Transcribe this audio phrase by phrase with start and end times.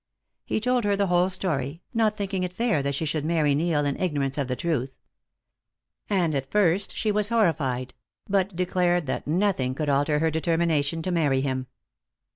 [0.43, 3.85] He told her the whole story, not thinking it fair that she should marry Neil
[3.85, 4.95] in ignorance of the truth.
[6.09, 7.93] And at first she was horrified;
[8.27, 11.67] but declared that nothing could alter her determination to marry him.